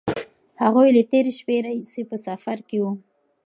[0.61, 2.91] هغوی له تېرې شپې راهیسې په سفر کې وو.